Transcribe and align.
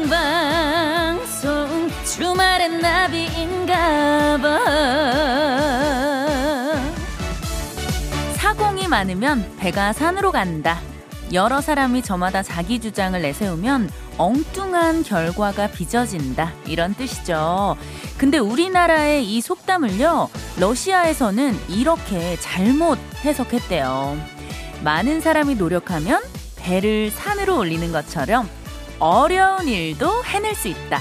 생방송 0.00 1.90
주말엔 2.06 2.80
나비인가봐 2.80 4.38
사공이 8.36 8.88
많으면 8.88 9.56
배가 9.58 9.92
산으로 9.92 10.32
간다 10.32 10.80
여러 11.34 11.60
사람이 11.60 12.00
저마다 12.00 12.42
자기 12.42 12.80
주장을 12.80 13.20
내세우면 13.20 13.90
엉뚱한 14.16 15.04
결과가 15.04 15.68
빚어진다. 15.68 16.52
이런 16.66 16.94
뜻이죠. 16.94 17.76
근데 18.18 18.38
우리나라의 18.38 19.24
이 19.24 19.40
속담을요, 19.40 20.28
러시아에서는 20.58 21.56
이렇게 21.68 22.36
잘못 22.40 22.98
해석했대요. 23.24 24.18
많은 24.82 25.20
사람이 25.20 25.54
노력하면 25.54 26.20
배를 26.56 27.10
산으로 27.12 27.58
올리는 27.58 27.92
것처럼 27.92 28.48
어려운 29.00 29.66
일도 29.66 30.24
해낼 30.24 30.54
수 30.54 30.68
있다. 30.68 31.00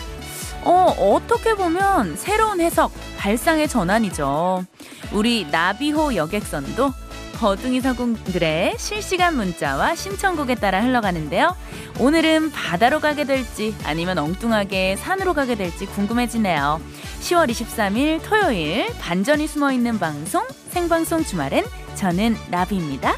어, 0.63 0.93
어떻게 0.97 1.53
보면 1.53 2.15
새로운 2.15 2.59
해석, 2.59 2.91
발상의 3.17 3.67
전환이죠. 3.67 4.65
우리 5.11 5.45
나비호 5.51 6.15
여객선도 6.15 6.91
버둥이 7.39 7.79
서공들의 7.79 8.75
실시간 8.77 9.37
문자와 9.37 9.95
신청곡에 9.95 10.55
따라 10.55 10.81
흘러가는데요. 10.81 11.55
오늘은 11.99 12.51
바다로 12.51 12.99
가게 12.99 13.23
될지 13.23 13.73
아니면 13.85 14.17
엉뚱하게 14.17 14.97
산으로 14.97 15.33
가게 15.33 15.55
될지 15.55 15.85
궁금해지네요. 15.85 16.81
10월 17.21 17.49
23일 17.49 18.21
토요일 18.23 18.87
반전이 18.99 19.47
숨어 19.47 19.71
있는 19.71 19.99
방송 19.99 20.45
생방송 20.69 21.23
주말엔 21.23 21.65
저는 21.95 22.35
나비입니다. 22.49 23.15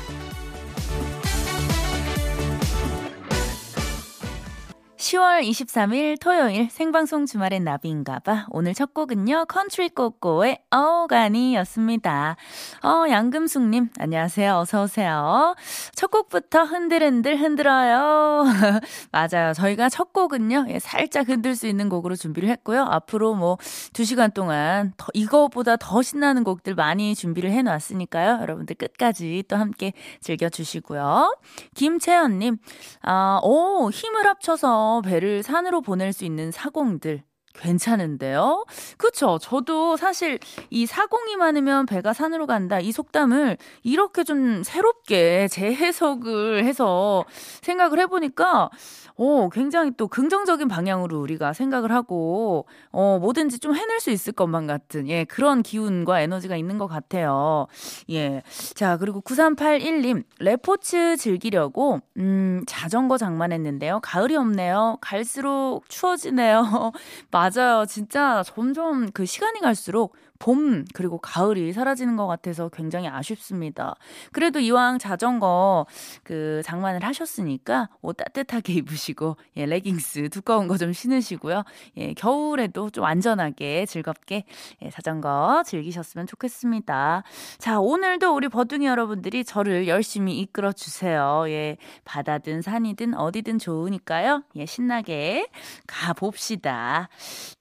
10월 5.12 5.42
23일 5.42 6.18
토요일 6.22 6.70
생방송 6.70 7.26
주말엔 7.26 7.66
나비인가봐. 7.66 8.46
오늘 8.50 8.74
첫 8.74 8.94
곡은요, 8.94 9.44
컨트리 9.50 9.90
꼬꼬의 9.90 10.60
오 10.70 10.78
가니였습니다. 10.78 12.38
어, 12.82 13.04
양금숙님, 13.10 13.90
안녕하세요. 14.00 14.56
어서오세요. 14.56 15.56
첫 15.96 16.12
곡부터 16.12 16.64
흔들흔들 16.64 17.42
흔들어요. 17.42 18.46
맞아요. 19.12 19.52
저희가 19.54 19.90
첫 19.90 20.14
곡은요, 20.14 20.68
예, 20.70 20.80
살짝 20.80 21.28
흔들 21.28 21.56
수 21.56 21.68
있는 21.68 21.90
곡으로 21.90 22.16
준비를 22.16 22.48
했고요. 22.48 22.84
앞으로 22.84 23.36
뭐, 23.36 23.58
두 23.92 24.06
시간 24.06 24.32
동안 24.32 24.94
더, 24.96 25.08
이거보다 25.14 25.76
더 25.76 26.02
신나는 26.02 26.46
곡들 26.46 26.74
많이 26.74 27.16
준비를 27.16 27.52
해놨으니까요. 27.52 28.40
여러분들 28.44 28.78
끝까지 28.78 29.44
또 29.50 29.58
함께 29.58 29.92
즐겨주시고요. 30.22 31.38
김채연님, 31.76 32.60
아, 33.02 33.42
오, 33.44 33.90
힘을 33.92 34.26
합쳐서 34.26 35.01
배를 35.02 35.44
산으로 35.44 35.82
보낼 35.82 36.14
수 36.14 36.26
있는 36.26 36.52
사공들 36.52 37.24
괜찮은데요? 37.54 38.66
그쵸? 38.98 39.38
저도 39.42 39.98
사실 39.98 40.40
이 40.70 40.86
사공이 40.86 41.36
많으면 41.36 41.86
배가 41.86 42.14
산으로 42.14 42.48
간다. 42.48 42.80
이 42.80 42.92
속담을 42.92 43.58
이렇게 43.84 44.24
좀 44.24 44.64
새롭게 44.64 45.48
재해석을 45.48 46.64
해서 46.66 47.26
생각을 47.62 48.00
해보니까 48.00 48.70
어, 49.24 49.50
굉장히 49.50 49.92
또 49.98 50.08
긍정적인 50.08 50.68
방향으로 50.68 51.20
우리가 51.20 51.54
생각을 51.54 51.92
하고, 51.92 52.66
어, 52.92 53.20
뭐든지 53.20 53.60
좀 53.60 53.76
해낼 53.76 54.00
수 54.00 54.10
있을 54.10 54.34
것만 54.34 54.66
같은, 54.66 55.08
예, 55.10 55.26
그런 55.26 55.62
기운과 55.62 56.22
에너지가 56.22 56.56
있는 56.56 56.80
것 56.80 56.88
같아요. 56.88 57.68
예. 58.10 58.42
자, 58.74 58.98
그리고 58.98 59.22
9381님, 59.22 60.24
레포츠 60.40 61.18
즐기려고, 61.18 62.00
음, 62.18 62.64
자전거 62.66 63.20
장만했는데요. 63.20 64.00
가을이 64.02 64.36
없네요. 64.36 64.98
갈수록 65.02 65.84
추워지네요. 65.88 66.92
맞아요. 67.50 67.86
진짜 67.88 68.44
점점 68.44 69.10
그 69.12 69.26
시간이 69.26 69.62
갈수록 69.62 70.16
봄 70.38 70.86
그리고 70.96 71.20
가을이 71.20 71.72
사라지는 71.72 72.16
것 72.16 72.26
같아서 72.26 72.68
굉장히 72.70 73.08
아쉽습니다. 73.08 73.94
그래도 74.32 74.60
이왕 74.60 74.98
자전거 74.98 75.86
그 76.24 76.62
장만을 76.66 77.04
하셨으니까 77.04 77.90
옷 78.02 78.14
따뜻하게 78.18 78.74
입으시고 78.82 79.38
예, 79.58 79.66
레깅스 79.68 80.30
두꺼운 80.30 80.68
거 80.68 80.78
좀 80.78 80.94
신으시고요. 80.94 81.64
예, 81.98 82.14
겨울에도 82.16 82.90
좀 82.90 83.06
안전하게 83.06 83.86
즐겁게 83.86 84.46
예, 84.82 84.90
자전거 84.90 85.62
즐기셨으면 85.64 86.26
좋겠습니다. 86.26 87.22
자, 87.60 87.80
오늘도 87.80 88.34
우리 88.36 88.50
버둥이 88.50 88.88
여러분들이 88.88 89.44
저를 89.46 89.88
열심히 89.88 90.40
이끌어 90.40 90.72
주세요. 90.72 91.44
예, 91.50 91.78
바다든 92.04 92.64
산이든 92.64 93.14
어디든 93.14 93.60
좋으니까요. 93.60 94.44
예, 94.56 94.66
신나게 94.66 95.48
가 95.86 96.14
봅시다. 96.14 97.10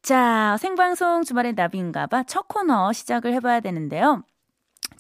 자, 0.02 0.56
생방송 0.58 1.24
주말의 1.24 1.54
나비인가봐 1.54 2.24
첫 2.24 2.48
코너 2.48 2.92
시작을 2.92 3.32
해봐야 3.34 3.60
되는데요. 3.60 4.22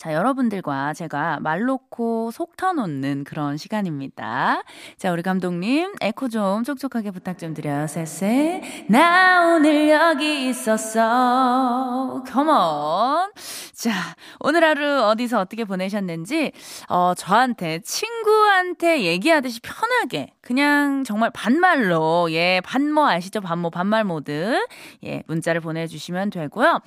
자, 0.00 0.14
여러분들과 0.14 0.94
제가 0.94 1.40
말 1.40 1.64
놓고 1.64 2.30
속 2.30 2.56
터놓는 2.56 3.24
그런 3.24 3.58
시간입니다. 3.58 4.62
자, 4.96 5.12
우리 5.12 5.20
감독님, 5.20 5.92
에코 6.00 6.30
좀 6.30 6.64
촉촉하게 6.64 7.10
부탁 7.10 7.38
좀 7.38 7.52
드려요. 7.52 7.86
쎄쎄. 7.86 8.62
나 8.88 9.56
오늘 9.56 9.90
여기 9.90 10.48
있었어. 10.48 12.24
컴온. 12.26 13.30
자, 13.74 13.92
오늘 14.38 14.64
하루 14.64 15.02
어디서 15.02 15.38
어떻게 15.38 15.66
보내셨는지, 15.66 16.52
어, 16.88 17.12
저한테, 17.14 17.80
친구한테 17.80 19.02
얘기하듯이 19.02 19.60
편하게, 19.60 20.32
그냥 20.40 21.04
정말 21.04 21.30
반말로, 21.30 22.32
예, 22.32 22.62
반모 22.64 23.06
아시죠? 23.06 23.42
반모, 23.42 23.68
반말 23.68 24.04
모드. 24.04 24.66
예, 25.04 25.22
문자를 25.26 25.60
보내주시면 25.60 26.30
되고요. 26.30 26.80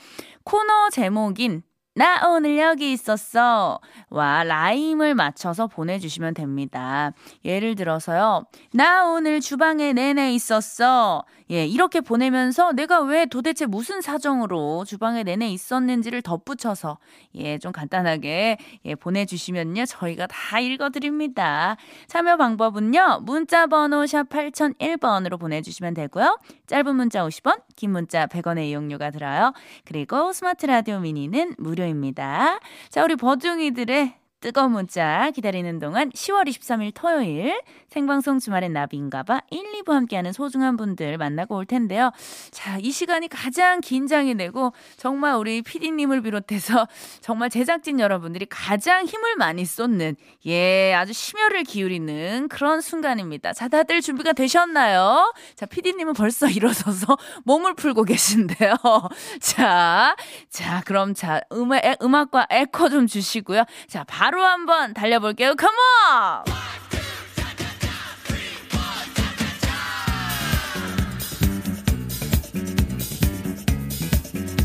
코너 0.44 0.90
제목인 0.90 1.62
나 1.96 2.28
오늘 2.28 2.58
여기 2.58 2.92
있었어. 2.92 3.80
와, 4.10 4.44
라임을 4.44 5.14
맞춰서 5.14 5.68
보내주시면 5.68 6.34
됩니다. 6.34 7.12
예를 7.46 7.76
들어서요. 7.76 8.46
나 8.74 9.06
오늘 9.06 9.40
주방에 9.40 9.94
내내 9.94 10.34
있었어. 10.34 11.24
예, 11.52 11.66
이렇게 11.66 12.02
보내면서 12.02 12.72
내가 12.72 13.02
왜 13.02 13.26
도대체 13.26 13.66
무슨 13.66 14.02
사정으로 14.02 14.86
주방에 14.86 15.24
내내 15.24 15.50
있었는지를 15.50 16.22
덧붙여서 16.22 16.98
예, 17.36 17.58
좀 17.58 17.72
간단하게 17.72 18.58
예, 18.86 18.96
보내주시면요. 18.96 19.86
저희가 19.86 20.28
다 20.28 20.60
읽어드립니다. 20.60 21.78
참여 22.08 22.38
방법은요. 22.38 23.22
문자 23.24 23.68
번호 23.68 24.06
샵 24.06 24.30
8001번으로 24.30 25.40
보내주시면 25.40 25.94
되고요. 25.94 26.40
짧은 26.68 26.96
문자 26.96 27.26
50원, 27.26 27.62
긴 27.76 27.92
문자 27.92 28.28
100원의 28.28 28.70
이용료가 28.70 29.12
들어요. 29.12 29.54
그리고 29.86 30.34
스마트 30.34 30.66
라디오 30.66 31.00
미니는 31.00 31.56
무료입니다. 31.58 32.60
자, 32.90 33.04
우리 33.04 33.16
버둥이들의 33.16 34.23
뜨거운 34.44 34.74
문자 34.74 35.32
기다리는 35.32 35.80
동안 35.80 36.10
10월 36.10 36.46
23일 36.50 36.92
토요일 36.94 37.62
생방송 37.88 38.40
주말엔 38.40 38.74
나비인가봐 38.74 39.44
1, 39.50 39.84
2부 39.84 39.94
함께하는 39.94 40.34
소중한 40.34 40.76
분들 40.76 41.18
만나고 41.18 41.56
올 41.56 41.66
텐데요. 41.66 42.12
자, 42.52 42.78
이 42.82 42.92
시간이 42.92 43.30
가장 43.30 43.80
긴장이 43.80 44.36
되고 44.36 44.74
정말 44.98 45.36
우리 45.36 45.62
PD님을 45.62 46.24
비롯해서 46.24 46.90
정말 47.22 47.50
제작진 47.50 48.02
여러분들이 48.02 48.46
가장 48.50 49.06
힘을 49.06 49.38
많이 49.38 49.64
쏟는 49.64 50.18
예, 50.46 50.94
아주 50.94 51.14
심혈을 51.14 51.64
기울이는 51.64 52.50
그런 52.50 52.82
순간입니다. 52.82 53.54
자, 53.54 53.70
다들 53.70 54.02
준비가 54.02 54.34
되셨나요? 54.34 55.34
자, 55.56 55.66
PD님은 55.66 56.16
벌써 56.16 56.50
일어서서 56.52 57.18
몸을 57.46 57.76
풀고 57.76 58.04
계신데요. 58.04 58.76
자, 59.40 60.18
자, 60.50 60.82
그럼 60.86 61.14
자, 61.14 61.40
음악, 61.54 61.82
음악과 62.02 62.48
에코 62.50 62.90
좀 62.90 63.08
주시고요. 63.08 63.64
자, 63.88 64.04
바로 64.04 64.33
바로 64.34 64.46
한번 64.46 64.96
달려볼게요. 64.96 65.54
컴온! 65.54 65.76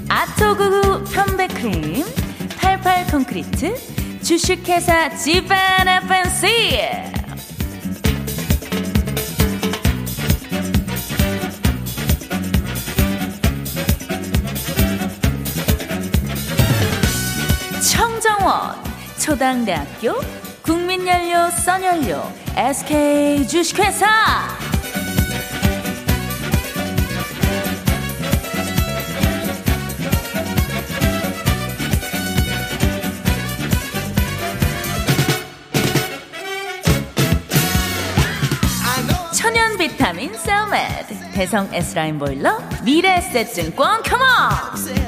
아토구구 0.08 1.04
편백크림, 1.12 2.02
88 2.56 3.06
콘크리트, 3.08 3.74
주식회사 4.22 5.10
지벤에펜시 5.10 7.17
초당대학교 19.28 20.14
국민연료 20.62 21.50
써연료 21.50 22.22
SK 22.56 23.46
주식회사. 23.46 24.06
천연 39.34 39.76
비타 39.76 40.12
비타민 40.12 40.32
셀메드 40.32 41.32
대성 41.34 41.68
S라인 41.74 42.18
보일러 42.18 42.62
미래 42.82 43.18
에셋증권 43.18 44.02
컴온 44.04 45.07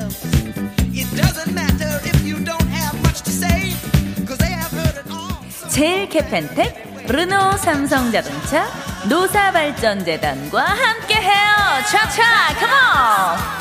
제일 5.70 6.08
캐펜텍 6.08 7.06
르노 7.06 7.52
삼성자동차 7.56 8.66
노사발전재단과 9.08 10.62
함께해요. 10.62 11.84
차차 11.88 12.22
컴온 12.58 13.59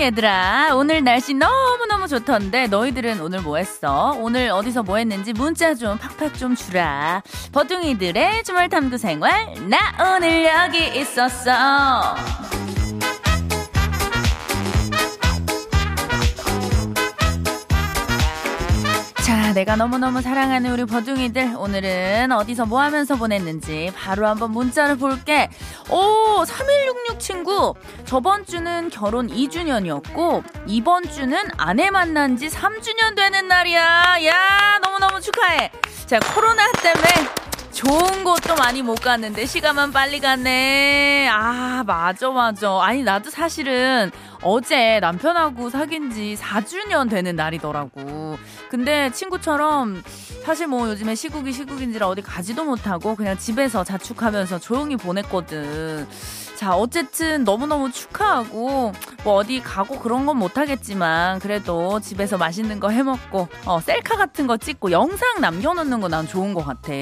얘들아. 0.00 0.74
오늘 0.74 1.04
날씨 1.04 1.34
너무너무 1.34 2.08
좋던데 2.08 2.68
너희들은 2.68 3.20
오늘 3.20 3.40
뭐 3.42 3.58
했어? 3.58 4.16
오늘 4.18 4.50
어디서 4.50 4.82
뭐 4.82 4.96
했는지 4.96 5.32
문자 5.32 5.74
좀 5.74 5.98
팍팍 5.98 6.38
좀 6.38 6.56
주라. 6.56 7.22
버둥이들의 7.52 8.44
주말 8.44 8.68
탐구 8.68 8.96
생활. 8.98 9.54
나 9.68 10.16
오늘 10.16 10.44
여기 10.46 10.98
있었어. 10.98 12.16
자, 19.30 19.52
내가 19.52 19.76
너무너무 19.76 20.22
사랑하는 20.22 20.72
우리 20.72 20.84
버둥이들. 20.84 21.54
오늘은 21.56 22.32
어디서 22.32 22.66
뭐 22.66 22.80
하면서 22.80 23.14
보냈는지 23.14 23.92
바로 23.94 24.26
한번 24.26 24.50
문자를 24.50 24.96
볼게. 24.96 25.48
오, 25.88 26.44
3166 26.44 27.20
친구. 27.20 27.74
저번 28.06 28.44
주는 28.44 28.90
결혼 28.90 29.28
2주년이었고, 29.28 30.42
이번 30.66 31.04
주는 31.04 31.38
아내 31.58 31.90
만난 31.90 32.36
지 32.36 32.48
3주년 32.48 33.14
되는 33.14 33.46
날이야. 33.46 34.16
야, 34.26 34.78
너무너무 34.82 35.20
축하해. 35.20 35.70
자, 36.06 36.18
코로나 36.34 36.64
때문에 36.72 37.08
좋은 37.72 38.24
곳도 38.24 38.56
많이 38.56 38.82
못 38.82 39.00
갔는데 39.00 39.46
시간만 39.46 39.92
빨리 39.92 40.18
갔네. 40.18 41.28
아, 41.30 41.84
맞아, 41.86 42.30
맞아. 42.30 42.82
아니, 42.82 43.04
나도 43.04 43.30
사실은 43.30 44.10
어제 44.42 44.98
남편하고 45.00 45.70
사귄 45.70 46.10
지 46.10 46.36
4주년 46.36 47.08
되는 47.08 47.36
날이더라고. 47.36 48.38
근데 48.70 49.10
친구처럼 49.10 50.00
사실 50.44 50.68
뭐 50.68 50.88
요즘에 50.88 51.16
시국이 51.16 51.52
시국인지라 51.52 52.06
어디 52.06 52.22
가지도 52.22 52.64
못하고 52.64 53.16
그냥 53.16 53.36
집에서 53.36 53.82
자축하면서 53.82 54.60
조용히 54.60 54.96
보냈거든. 54.96 56.06
자, 56.60 56.76
어쨌든 56.76 57.44
너무너무 57.44 57.90
축하하고, 57.90 58.92
뭐 59.24 59.34
어디 59.36 59.62
가고 59.62 59.98
그런 59.98 60.26
건 60.26 60.36
못하겠지만, 60.36 61.38
그래도 61.38 62.00
집에서 62.00 62.36
맛있는 62.36 62.80
거 62.80 62.90
해먹고, 62.90 63.48
어, 63.64 63.80
셀카 63.80 64.18
같은 64.18 64.46
거 64.46 64.58
찍고, 64.58 64.90
영상 64.90 65.40
남겨놓는 65.40 66.00
거 66.02 66.08
난 66.08 66.26
좋은 66.28 66.52
것 66.52 66.62
같아. 66.66 66.92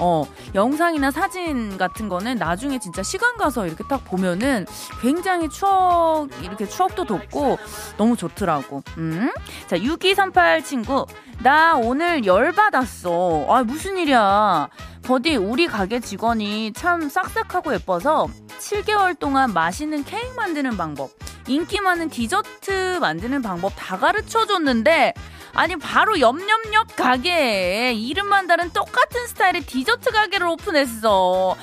어, 0.00 0.24
영상이나 0.54 1.10
사진 1.12 1.78
같은 1.78 2.10
거는 2.10 2.36
나중에 2.36 2.78
진짜 2.78 3.02
시간 3.02 3.38
가서 3.38 3.66
이렇게 3.66 3.84
딱 3.88 4.04
보면은 4.04 4.66
굉장히 5.00 5.48
추억, 5.48 6.28
이렇게 6.42 6.68
추억도 6.68 7.04
돋고, 7.04 7.56
너무 7.96 8.18
좋더라고. 8.18 8.82
음? 8.98 9.32
자, 9.66 9.82
6238 9.82 10.62
친구. 10.62 11.06
나 11.42 11.74
오늘 11.74 12.26
열받았어. 12.26 13.46
아, 13.48 13.62
무슨 13.62 13.96
일이야. 13.96 14.68
버디, 15.02 15.36
우리 15.36 15.66
가게 15.66 16.00
직원이 16.00 16.72
참 16.72 17.08
싹싹하고 17.08 17.74
예뻐서 17.74 18.28
7개월 18.58 19.18
동안 19.18 19.52
맛있는 19.52 20.04
케이크 20.04 20.34
만드는 20.34 20.76
방법, 20.76 21.10
인기 21.48 21.80
많은 21.80 22.10
디저트 22.10 22.98
만드는 23.00 23.42
방법 23.42 23.72
다 23.76 23.98
가르쳐 23.98 24.46
줬는데, 24.46 25.14
아니, 25.54 25.76
바로 25.76 26.20
옆옆옆 26.20 26.94
가게에 26.96 27.92
이름만 27.94 28.46
다른 28.46 28.70
똑같은 28.72 29.26
스타일의 29.26 29.62
디저트 29.62 30.10
가게를 30.12 30.46
오픈했어. 30.46 31.56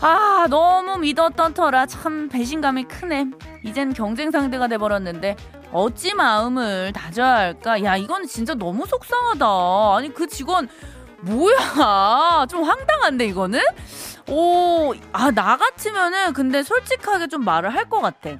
아, 0.00 0.46
너무 0.48 0.98
믿었던 0.98 1.54
터라 1.54 1.86
참 1.86 2.28
배신감이 2.28 2.84
크네. 2.84 3.26
이젠 3.64 3.92
경쟁 3.92 4.30
상대가 4.30 4.66
돼버렸는데, 4.66 5.36
어찌 5.70 6.14
마음을 6.14 6.92
다져야 6.92 7.36
할까? 7.36 7.82
야, 7.84 7.96
이건 7.96 8.26
진짜 8.26 8.54
너무 8.54 8.86
속상하다. 8.86 9.46
아니, 9.96 10.12
그 10.12 10.26
직원, 10.26 10.68
뭐야. 11.20 12.46
좀 12.50 12.62
황당한데, 12.64 13.26
이거는? 13.26 13.60
오, 14.28 14.94
아, 15.12 15.30
나 15.30 15.56
같으면은 15.56 16.32
근데 16.32 16.62
솔직하게 16.62 17.28
좀 17.28 17.44
말을 17.44 17.74
할 17.74 17.88
것 17.88 18.00
같아. 18.00 18.30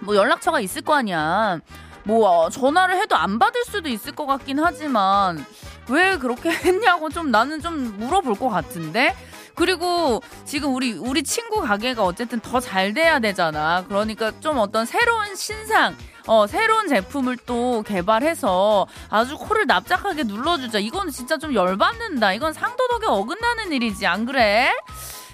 뭐 0.00 0.14
연락처가 0.14 0.60
있을 0.60 0.82
거 0.82 0.94
아니야. 0.94 1.58
뭐 2.04 2.28
어, 2.28 2.50
전화를 2.50 2.96
해도 2.96 3.16
안 3.16 3.38
받을 3.38 3.64
수도 3.64 3.88
있을 3.88 4.12
것 4.12 4.26
같긴 4.26 4.60
하지만 4.60 5.44
왜 5.88 6.16
그렇게 6.18 6.50
했냐고 6.54 7.08
좀 7.08 7.30
나는 7.32 7.60
좀 7.60 7.96
물어볼 7.98 8.36
것 8.36 8.48
같은데. 8.48 9.14
그리고 9.56 10.22
지금 10.44 10.74
우리 10.74 10.92
우리 10.92 11.22
친구 11.22 11.60
가게가 11.62 12.04
어쨌든 12.04 12.38
더 12.40 12.60
잘 12.60 12.92
돼야 12.94 13.18
되잖아. 13.18 13.84
그러니까 13.88 14.32
좀 14.40 14.58
어떤 14.58 14.84
새로운 14.86 15.34
신상 15.34 15.96
어, 16.26 16.46
새로운 16.46 16.88
제품을 16.88 17.36
또 17.46 17.82
개발해서 17.82 18.86
아주 19.08 19.38
코를 19.38 19.66
납작하게 19.66 20.24
눌러주자. 20.24 20.78
이건 20.78 21.10
진짜 21.10 21.38
좀 21.38 21.54
열받는다. 21.54 22.32
이건 22.32 22.52
상도덕에 22.52 23.06
어긋나는 23.06 23.72
일이지. 23.72 24.06
안 24.06 24.26
그래? 24.26 24.74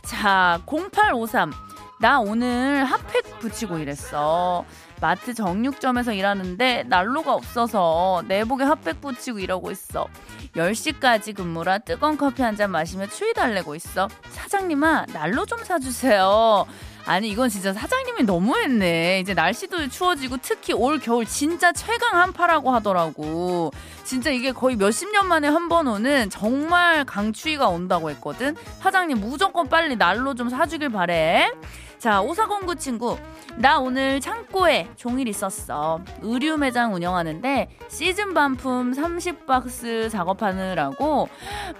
자, 0.03 0.61
0853. 0.67 1.53
나 2.01 2.19
오늘 2.21 2.85
핫팩 2.85 3.39
붙이고 3.41 3.79
일했어. 3.79 4.65
마트 5.03 5.35
정육점에서 5.35 6.13
일하는데 6.13 6.85
난로가 6.87 7.35
없어서 7.35 8.23
내복에 8.29 8.63
핫팩 8.63 9.01
붙이고 9.01 9.41
일하고 9.41 9.73
있어. 9.73 10.07
10시까지 10.55 11.35
근무라 11.35 11.79
뜨거운 11.79 12.17
커피 12.17 12.43
한 12.43 12.53
잔 12.57 12.71
마시며 12.71 13.07
추위 13.09 13.33
달래고 13.35 13.75
있어. 13.75 14.09
사장님아, 14.31 15.07
난로 15.13 15.45
좀 15.45 15.59
사주세요. 15.65 16.67
아니 17.05 17.31
이건 17.31 17.49
진짜 17.49 17.73
사장님이 17.73 18.23
너무했네. 18.23 19.19
이제 19.21 19.35
날씨도 19.35 19.89
추워지고 19.89 20.37
특히 20.41 20.73
올 20.73 21.01
겨울 21.01 21.27
진짜 21.27 21.73
최강 21.73 22.17
한파라고 22.21 22.71
하더라고. 22.71 23.73
진짜 24.05 24.31
이게 24.31 24.53
거의 24.53 24.77
몇십 24.77 25.11
년 25.11 25.27
만에 25.27 25.49
한 25.49 25.69
번 25.69 25.89
오는 25.89 26.29
정말 26.31 27.05
강추위가 27.05 27.69
온다고 27.69 28.11
했거든. 28.11 28.55
사장님 28.81 29.19
무조건 29.19 29.69
빨리 29.69 29.97
난로 29.97 30.35
좀 30.35 30.49
사주길 30.49 30.91
바래. 30.91 31.51
자, 32.03 32.21
오사공구 32.21 32.75
친구. 32.75 33.17
나 33.59 33.79
오늘 33.79 34.21
창고에 34.21 34.91
종일 34.97 35.29
있었어. 35.29 36.01
의류 36.21 36.56
매장 36.56 36.97
운영하는데 36.97 37.79
시즌 37.89 38.35
반품 38.35 38.91
30박스 38.91 40.11
작업하느라고 40.11 41.29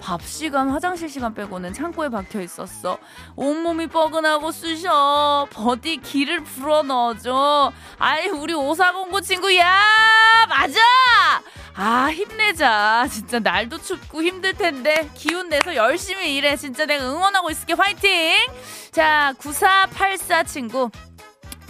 밥 0.01 0.23
시간, 0.23 0.71
화장실 0.71 1.09
시간 1.09 1.35
빼고는 1.35 1.73
창고에 1.73 2.09
박혀 2.09 2.41
있었어. 2.41 2.99
온몸이 3.35 3.89
뻐근하고 3.89 4.53
쑤셔. 4.53 5.49
버디 5.51 5.97
기를 5.97 6.45
불어 6.45 6.85
넣어줘. 6.85 7.73
아이, 7.99 8.29
우리 8.29 8.55
오사공구 8.55 9.23
친구, 9.23 9.53
야! 9.57 9.77
맞아! 10.49 10.79
아, 11.75 12.11
힘내자. 12.13 13.07
진짜 13.11 13.39
날도 13.39 13.79
춥고 13.79 14.23
힘들 14.23 14.53
텐데 14.55 15.09
기운 15.15 15.49
내서 15.49 15.75
열심히 15.75 16.37
일해. 16.37 16.57
진짜 16.57 16.85
내가 16.85 17.05
응원하고 17.05 17.51
있을게. 17.51 17.73
화이팅! 17.73 18.37
자, 18.91 19.33
9484 19.39 20.45
친구. 20.45 20.91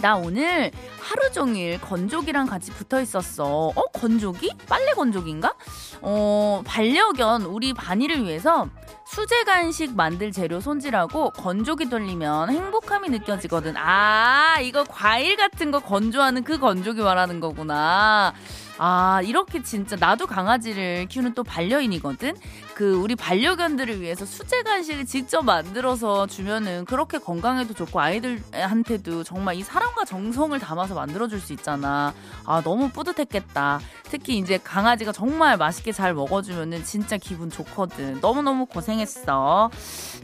나 0.01 0.17
오늘 0.17 0.71
하루 0.99 1.31
종일 1.31 1.79
건조기랑 1.79 2.47
같이 2.47 2.71
붙어 2.71 2.99
있었어. 2.99 3.67
어, 3.73 3.83
건조기? 3.93 4.51
빨래 4.67 4.91
건조기인가? 4.91 5.53
어, 6.01 6.61
반려견 6.65 7.43
우리 7.43 7.73
바니를 7.73 8.25
위해서 8.25 8.67
수제 9.07 9.45
간식 9.45 9.95
만들 9.95 10.33
재료 10.33 10.59
손질하고 10.59 11.29
건조기 11.29 11.87
돌리면 11.87 12.49
행복함이 12.49 13.09
느껴지거든. 13.09 13.77
아, 13.77 14.57
이거 14.61 14.83
과일 14.83 15.37
같은 15.37 15.71
거 15.71 15.79
건조하는 15.79 16.43
그 16.43 16.59
건조기 16.59 17.01
말하는 17.01 17.39
거구나. 17.39 18.33
아, 18.77 19.21
이렇게 19.23 19.61
진짜 19.61 19.95
나도 19.99 20.25
강아지를 20.27 21.07
키우는 21.07 21.33
또 21.33 21.43
반려인이거든? 21.43 22.35
그 22.73 22.95
우리 22.95 23.15
반려견들을 23.15 24.01
위해서 24.01 24.25
수제 24.25 24.63
간식을 24.63 25.05
직접 25.05 25.43
만들어서 25.43 26.25
주면은 26.25 26.85
그렇게 26.85 27.19
건강에도 27.19 27.73
좋고 27.73 27.99
아이들한테도 27.99 29.23
정말 29.23 29.55
이 29.55 29.63
사랑과 29.63 30.05
정성을 30.05 30.57
담아서 30.59 30.95
만들어줄 30.95 31.39
수 31.39 31.53
있잖아. 31.53 32.13
아, 32.45 32.61
너무 32.63 32.89
뿌듯했겠다. 32.89 33.79
특히 34.03 34.37
이제 34.37 34.57
강아지가 34.57 35.11
정말 35.11 35.57
맛있게 35.57 35.91
잘 35.91 36.13
먹어주면은 36.13 36.83
진짜 36.83 37.17
기분 37.17 37.49
좋거든. 37.49 38.19
너무너무 38.21 38.65
고생했어. 38.65 39.69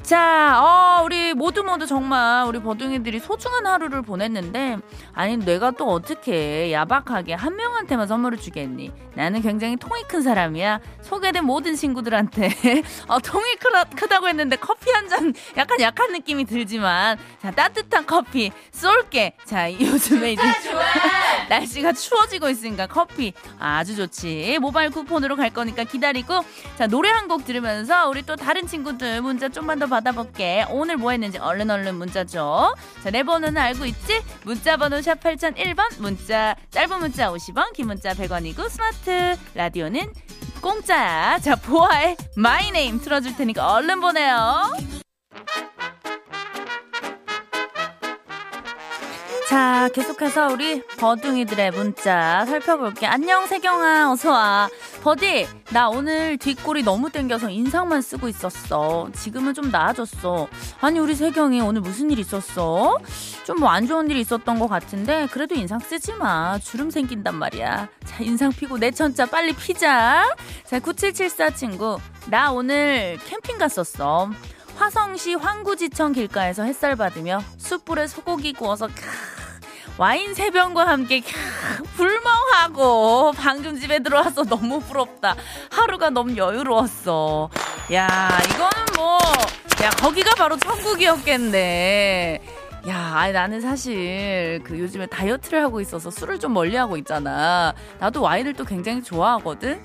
자, 0.02 0.60
어, 0.62 1.04
우리 1.04 1.34
모두 1.34 1.64
모두 1.64 1.86
정말 1.86 2.46
우리 2.48 2.60
버둥이들이 2.62 3.20
소중한 3.20 3.66
하루를 3.68 4.02
보냈는데, 4.02 4.78
아니, 5.14 5.38
내가 5.38 5.72
또 5.72 5.88
어떻게 5.88 6.72
야박하게 6.72 7.34
한 7.34 7.56
명한테만 7.56 8.08
선물을 8.08 8.39
주겠니? 8.40 8.92
나는 9.16 9.42
굉장히 9.42 9.76
통이 9.78 10.04
큰 10.08 10.22
사람이야. 10.22 10.80
소개된 11.02 11.44
모든 11.44 11.76
친구들한테 11.76 12.50
어, 13.08 13.20
통이 13.20 13.56
크다, 13.56 13.84
크다고 13.86 14.28
했는데 14.28 14.56
커피 14.56 14.92
한 14.92 15.10
잔 15.10 15.34
약간 15.58 15.80
약한 15.82 16.12
느낌이 16.12 16.46
들지만 16.46 17.18
자 17.42 17.50
따뜻한 17.52 18.06
커피 18.06 18.52
쏠게. 18.72 19.34
자 19.46 19.72
요즘에 19.74 20.34
이제 20.34 20.42
날씨가 21.50 21.94
추워지고 21.94 22.50
있으니까 22.50 22.86
커피 22.88 23.34
아주 23.60 23.96
좋지. 23.96 24.58
모바일 24.62 24.92
쿠폰으로 24.92 25.36
갈 25.36 25.50
거니까 25.50 25.84
기다리고 25.84 26.44
자 26.78 26.88
노래 26.88 27.10
한 27.10 27.28
곡 27.30 27.46
들으면서 27.46 28.10
우리 28.10 28.24
또 28.24 28.36
다른 28.36 28.66
친구들 28.66 29.22
문자 29.22 29.50
좀만 29.50 29.78
더 29.78 29.86
받아볼게. 29.86 30.66
오늘 30.70 30.98
뭐 30.98 31.12
했는지 31.12 31.38
얼른 31.38 31.70
얼른 31.70 31.94
문자 31.96 32.24
줘. 32.24 32.74
자, 33.04 33.12
내 33.12 33.22
번호는 33.24 33.56
알고 33.56 33.86
있지? 33.86 34.22
문자 34.46 34.78
번호 34.78 35.00
샵 35.02 35.20
8001번 35.20 36.00
문자 36.02 36.56
짧은 36.72 37.00
문자 37.00 37.32
50원 37.32 37.74
긴 37.74 37.88
문자 37.88 38.14
100원 38.14 38.29
이고 38.38 38.70
스마트 38.70 39.36
라디오는 39.56 40.14
공짜야. 40.62 41.40
자, 41.40 41.56
보아의 41.56 42.16
My 42.36 42.72
Name 42.72 43.00
틀어줄 43.00 43.36
테니까 43.36 43.74
얼른 43.74 44.00
보내요. 44.00 44.72
자, 49.50 49.90
계속해서 49.96 50.50
우리 50.54 50.84
버둥이들의 51.00 51.72
문자 51.72 52.46
살펴볼게. 52.46 53.08
안녕, 53.08 53.48
세경아. 53.48 54.12
어서와. 54.12 54.70
버디, 55.02 55.48
나 55.72 55.90
오늘 55.90 56.38
뒷골이 56.38 56.84
너무 56.84 57.10
땡겨서 57.10 57.50
인상만 57.50 58.04
쓰고 58.04 58.28
있었어. 58.28 59.10
지금은 59.16 59.56
좀 59.56 59.72
나아졌어. 59.72 60.48
아니, 60.82 61.00
우리 61.00 61.16
세경이 61.16 61.62
오늘 61.62 61.82
무슨 61.82 62.12
일 62.12 62.20
있었어? 62.20 63.00
좀 63.44 63.58
뭐 63.60 63.70
안 63.70 63.88
좋은 63.88 64.08
일이 64.12 64.20
있었던 64.20 64.60
것 64.60 64.68
같은데, 64.68 65.28
그래도 65.32 65.56
인상 65.56 65.80
쓰지 65.80 66.14
마. 66.14 66.60
주름 66.60 66.92
생긴단 66.92 67.34
말이야. 67.34 67.88
자, 68.06 68.24
인상 68.24 68.52
피고 68.52 68.78
내 68.78 68.92
천자 68.92 69.26
빨리 69.26 69.54
피자. 69.54 70.26
자, 70.68 70.80
9774 70.80 71.56
친구. 71.56 71.98
나 72.28 72.52
오늘 72.52 73.18
캠핑 73.26 73.58
갔었어. 73.58 74.30
화성시 74.78 75.34
황구지천 75.36 76.14
길가에서 76.14 76.64
햇살 76.64 76.96
받으며 76.96 77.42
숯불에 77.58 78.08
소고기 78.08 78.54
구워서 78.54 78.88
캬, 78.88 78.94
와인 80.00 80.34
세 80.34 80.50
병과 80.50 80.88
함께 80.88 81.20
캬, 81.20 81.84
불멍하고 81.98 83.34
방금 83.34 83.78
집에 83.78 84.00
들어와서 84.00 84.46
너무 84.46 84.80
부럽다. 84.80 85.36
하루가 85.70 86.10
너무 86.10 86.38
여유로웠어. 86.38 87.50
야, 87.92 88.30
이거는 88.46 88.86
뭐, 88.96 89.18
야, 89.84 89.90
거기가 89.90 90.36
바로 90.36 90.56
천국이었겠네. 90.56 92.42
야, 92.88 92.98
아니 93.16 93.34
나는 93.34 93.60
사실 93.60 94.62
그 94.64 94.80
요즘에 94.80 95.06
다이어트를 95.08 95.62
하고 95.62 95.82
있어서 95.82 96.10
술을 96.10 96.40
좀 96.40 96.54
멀리 96.54 96.76
하고 96.78 96.96
있잖아. 96.98 97.74
나도 98.00 98.22
와인을 98.22 98.54
또 98.54 98.64
굉장히 98.64 99.04
좋아하거든. 99.04 99.82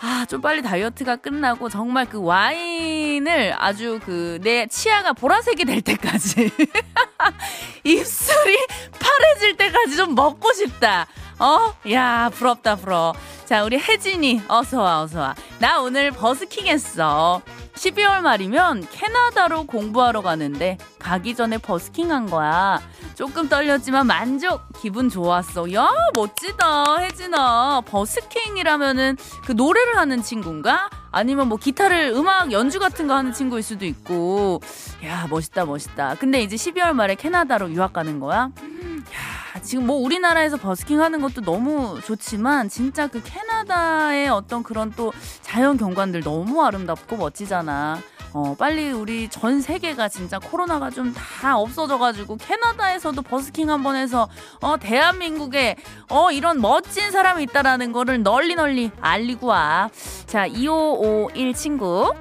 아, 0.00 0.24
좀 0.28 0.40
빨리 0.40 0.62
다이어트가 0.62 1.16
끝나고 1.16 1.68
정말 1.68 2.06
그 2.06 2.22
와인을 2.22 3.54
아주 3.58 4.00
그 4.04 4.38
내 4.42 4.66
치아가 4.66 5.12
보라색이 5.12 5.64
될 5.64 5.82
때까지 5.82 6.50
입술이 7.84 8.66
파래질 8.98 9.56
때까지 9.56 9.96
좀 9.96 10.14
먹고 10.14 10.52
싶다. 10.52 11.06
어? 11.40 11.74
야, 11.92 12.30
부럽다, 12.32 12.76
부러워. 12.76 13.12
자, 13.48 13.64
우리 13.64 13.78
혜진이 13.78 14.42
어서와, 14.46 15.00
어서와. 15.04 15.34
나 15.58 15.80
오늘 15.80 16.10
버스킹 16.10 16.66
했어. 16.66 17.40
12월 17.76 18.20
말이면 18.20 18.88
캐나다로 18.90 19.64
공부하러 19.64 20.20
가는데 20.20 20.76
가기 20.98 21.34
전에 21.34 21.56
버스킹 21.56 22.12
한 22.12 22.26
거야. 22.28 22.78
조금 23.14 23.48
떨렸지만 23.48 24.06
만족. 24.06 24.60
기분 24.82 25.08
좋았어. 25.08 25.72
야, 25.72 25.88
멋지다. 26.14 26.98
혜진아. 26.98 27.82
버스킹이라면은 27.86 29.16
그 29.46 29.52
노래를 29.52 29.96
하는 29.96 30.22
친구인가? 30.22 30.90
아니면 31.10 31.48
뭐 31.48 31.56
기타를 31.56 32.12
음악 32.14 32.52
연주 32.52 32.78
같은 32.78 33.06
거 33.06 33.14
하는 33.14 33.32
친구일 33.32 33.62
수도 33.62 33.86
있고. 33.86 34.60
야, 35.06 35.26
멋있다, 35.30 35.64
멋있다. 35.64 36.16
근데 36.16 36.42
이제 36.42 36.54
12월 36.56 36.92
말에 36.92 37.14
캐나다로 37.14 37.70
유학 37.72 37.94
가는 37.94 38.20
거야? 38.20 38.50
야, 38.50 39.60
지금 39.62 39.86
뭐 39.86 39.96
우리나라에서 39.96 40.56
버스킹 40.58 41.00
하는 41.00 41.20
것도 41.22 41.40
너무 41.40 41.98
좋지만 42.04 42.68
진짜 42.68 43.06
그 43.06 43.22
캐나다의 43.22 44.28
어떤 44.28 44.62
그런 44.62 44.92
또 44.96 45.12
자연 45.42 45.76
경관들 45.76 46.22
너무 46.22 46.62
아름답고 46.64 47.16
멋지잖아. 47.16 47.98
어, 48.34 48.54
빨리 48.58 48.92
우리 48.92 49.28
전 49.30 49.62
세계가 49.62 50.08
진짜 50.10 50.38
코로나가 50.38 50.90
좀 50.90 51.14
다 51.14 51.56
없어져가지고 51.56 52.36
캐나다에서도 52.36 53.22
버스킹 53.22 53.70
한 53.70 53.82
번 53.82 53.96
해서 53.96 54.28
어, 54.60 54.76
대한민국에 54.76 55.76
어, 56.10 56.30
이런 56.30 56.60
멋진 56.60 57.10
사람이 57.10 57.42
있다라는 57.44 57.92
거를 57.92 58.22
널리 58.22 58.54
널리 58.54 58.90
알리고 59.00 59.46
와. 59.46 59.88
자, 60.26 60.46
2551 60.46 61.54
친구. 61.54 62.12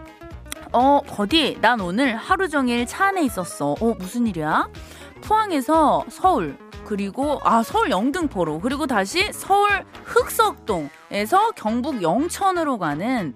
어, 0.71 1.01
어디? 1.17 1.57
난 1.62 1.79
오늘 1.81 2.15
하루 2.15 2.47
종일 2.47 2.86
차 2.86 3.07
안에 3.07 3.24
있었어. 3.24 3.75
어, 3.79 3.95
무슨 4.00 4.27
일이야? 4.27 4.69
포항에서 5.24 6.05
서울, 6.09 6.57
그리고 6.88 7.41
아 7.44 7.63
서울 7.63 7.91
영등포로 7.91 8.62
그리고 8.62 8.88
다시 8.88 9.29
서울 9.34 9.84
흑석동에서 10.06 11.51
경북 11.58 12.01
영천으로 12.01 12.77
가는 12.77 13.36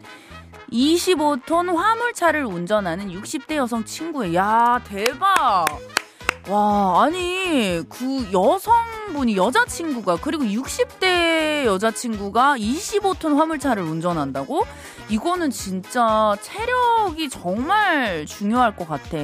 25톤 0.72 1.75
화물차를 1.75 2.46
운전하는 2.46 3.10
60대 3.12 3.58
여성 3.58 3.84
친구예요. 3.84 4.36
야 4.36 4.81
대박. 4.86 5.67
와, 6.50 7.03
아니, 7.03 7.84
그 7.88 8.27
여성분이 8.34 9.38
여자친구가, 9.38 10.17
그리고 10.24 10.43
60대 10.43 11.65
여자친구가 11.65 12.55
25톤 12.58 13.36
화물차를 13.36 13.84
운전한다고? 13.84 14.65
이거는 15.10 15.51
진짜 15.51 16.36
체력이 16.41 17.29
정말 17.29 18.25
중요할 18.25 18.75
것 18.75 18.88
같아. 18.88 19.17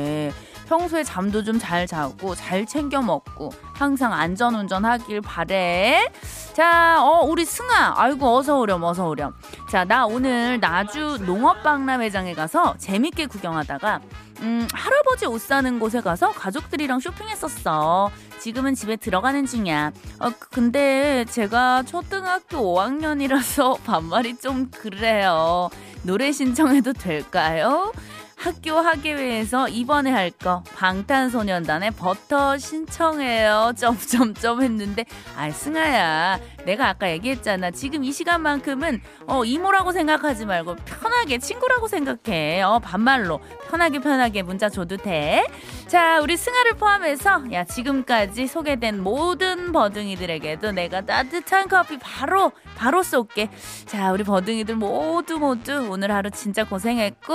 평소에 0.67 1.03
잠도 1.03 1.43
좀 1.43 1.57
잘 1.59 1.87
자고 1.87 2.35
잘 2.35 2.65
챙겨 2.65 3.01
먹고 3.01 3.51
항상 3.73 4.13
안전 4.13 4.53
운전하길 4.55 5.21
바래. 5.21 6.07
자, 6.53 6.97
어 7.01 7.23
우리 7.25 7.45
승아, 7.45 7.93
아이고 7.97 8.37
어서 8.37 8.59
오렴 8.59 8.83
어서 8.83 9.07
오렴. 9.07 9.33
자, 9.69 9.83
나 9.85 10.05
오늘 10.05 10.59
나주 10.59 11.19
농업박람 11.25 12.01
회장에 12.01 12.33
가서 12.33 12.75
재밌게 12.77 13.25
구경하다가 13.27 14.01
음, 14.41 14.67
할아버지 14.71 15.25
옷 15.25 15.41
사는 15.41 15.79
곳에 15.79 16.01
가서 16.01 16.31
가족들이랑 16.31 16.99
쇼핑했었어. 16.99 18.11
지금은 18.39 18.75
집에 18.75 18.95
들어가는 18.95 19.45
중이야. 19.47 19.91
어, 20.19 20.29
근데 20.51 21.25
제가 21.25 21.83
초등학교 21.83 22.57
5학년이라서 22.75 23.79
반말이 23.85 24.37
좀 24.37 24.69
그래요. 24.69 25.69
노래 26.03 26.31
신청해도 26.31 26.93
될까요? 26.93 27.91
학교 28.37 28.73
학예회에서 28.77 29.67
이번에 29.69 30.11
할 30.11 30.31
거 30.31 30.63
방탄소년단의 30.75 31.91
버터 31.91 32.57
신청해요. 32.57 33.73
점점점 33.75 34.61
했는데 34.61 35.05
아 35.35 35.49
승아야 35.49 36.39
내가 36.67 36.89
아까 36.89 37.09
얘기했잖아. 37.09 37.71
지금 37.71 38.03
이 38.03 38.11
시간만큼은 38.11 39.01
어 39.25 39.45
이모라고 39.45 39.93
생각하지 39.93 40.45
말고 40.45 40.75
편하게 40.83 41.37
친구라고 41.37 41.87
생각해. 41.87 42.61
어 42.61 42.79
반말로 42.79 43.39
편하게 43.69 43.99
편하게 43.99 44.41
문자 44.43 44.67
줘도 44.67 44.97
돼. 44.97 45.47
자 45.87 46.19
우리 46.19 46.35
승아를 46.35 46.73
포함해서 46.73 47.43
야 47.53 47.63
지금까지 47.63 48.47
소개된 48.47 49.01
모든 49.01 49.71
버둥이들에게도 49.71 50.73
내가 50.73 51.01
따뜻한 51.01 51.69
커피 51.69 51.97
바로 51.99 52.51
바로 52.75 53.01
쏠게. 53.01 53.49
자 53.85 54.11
우리 54.11 54.25
버둥이들 54.25 54.75
모두 54.75 55.39
모두 55.39 55.87
오늘 55.89 56.11
하루 56.11 56.29
진짜 56.31 56.65
고생했고 56.65 57.33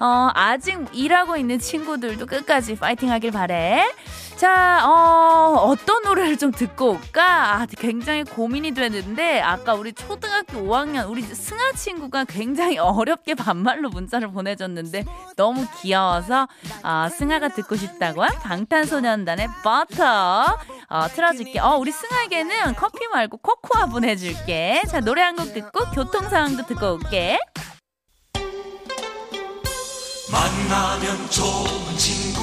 어 0.00 0.30
아직 0.32 0.78
일하고 0.94 1.36
있는 1.36 1.58
친구들도 1.58 2.24
끝까지 2.24 2.76
파이팅 2.76 3.10
하길 3.10 3.32
바래. 3.32 3.84
자, 4.36 4.82
어, 4.84 5.54
어떤 5.68 6.02
노래를 6.02 6.36
좀 6.36 6.50
듣고 6.50 6.92
올까? 6.92 7.54
아, 7.54 7.66
굉장히 7.78 8.24
고민이 8.24 8.72
되는데, 8.74 9.40
아까 9.40 9.74
우리 9.74 9.92
초등학교 9.92 10.58
5학년, 10.62 11.08
우리 11.08 11.22
승아 11.22 11.72
친구가 11.76 12.24
굉장히 12.24 12.76
어렵게 12.78 13.34
반말로 13.36 13.88
문자를 13.90 14.32
보내줬는데, 14.32 15.04
너무 15.36 15.64
귀여워서, 15.80 16.48
아, 16.82 17.08
승아가 17.08 17.48
듣고 17.48 17.76
싶다고 17.76 18.24
한 18.24 18.34
방탄소년단의 18.40 19.48
버터, 19.62 20.44
어, 20.88 21.08
틀어줄게. 21.14 21.60
어, 21.60 21.76
우리 21.76 21.92
승아에게는 21.92 22.74
커피 22.74 23.06
말고 23.06 23.36
코코아 23.38 23.86
보내줄게. 23.86 24.82
자, 24.88 24.98
노래 25.00 25.22
한 25.22 25.36
곡 25.36 25.54
듣고 25.54 25.84
교통 25.94 26.28
상황도 26.28 26.66
듣고 26.66 26.94
올게. 26.94 27.38
만나면 30.30 31.30
좋은 31.30 31.96
친구. 31.96 32.42